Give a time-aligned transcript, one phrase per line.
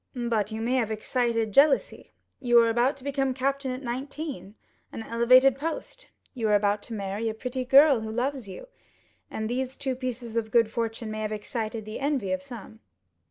[0.15, 2.11] "But you may have excited jealousy.
[2.39, 7.29] You are about to become captain at nineteen—an elevated post; you are about to marry
[7.29, 8.67] a pretty girl, who loves you;
[9.29, 12.79] and these two pieces of good fortune may have excited the envy of someone."